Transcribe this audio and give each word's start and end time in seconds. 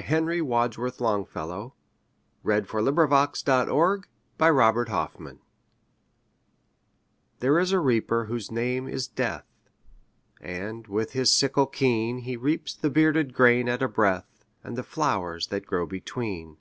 Henry 0.00 0.40
Wadsworth 0.40 0.98
Longfellow 0.98 1.74
The 2.42 2.48
Reaper 2.48 2.78
And 2.78 2.86
The 2.86 3.66
Flowers 3.66 4.06
THERE 7.38 7.58
is 7.58 7.72
a 7.72 7.78
Reaper 7.80 8.24
whose 8.24 8.50
name 8.50 8.88
is 8.88 9.06
Death, 9.06 9.44
And, 10.40 10.86
with 10.86 11.12
his 11.12 11.30
sickle 11.34 11.66
keen, 11.66 12.20
He 12.20 12.38
reaps 12.38 12.74
the 12.74 12.88
bearded 12.88 13.34
grain 13.34 13.68
at 13.68 13.82
a 13.82 13.88
breath, 13.88 14.46
And 14.64 14.78
the 14.78 14.82
flowers 14.82 15.48
that 15.48 15.66
grow 15.66 15.84
between. 15.84 16.56